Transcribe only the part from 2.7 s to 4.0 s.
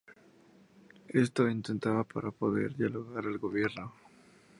dialogar al gobierno.